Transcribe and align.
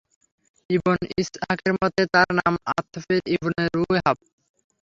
ইবন 0.69 0.97
ইসহাকের 1.21 1.73
মতে, 1.75 2.01
তাঁর 2.13 2.29
নাম 2.39 2.53
আতফীর 2.71 3.21
ইবন 3.35 3.53
রূহায়ব। 3.75 4.17